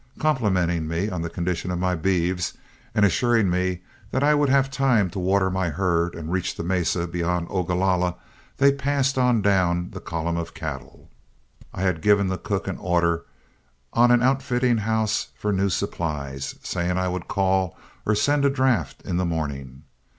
[0.17, 2.53] Complimenting me on the condition of my beeves,
[2.95, 6.63] and assuring me that I would have time to water my herd and reach the
[6.63, 8.15] mesa beyond Ogalalla,
[8.57, 11.07] they passed on down the column of cattle.
[11.71, 13.25] I had given the cook an order
[13.93, 19.03] on an outfitting house for new supplies, saying I would call or send a draft
[19.03, 19.83] in the morning.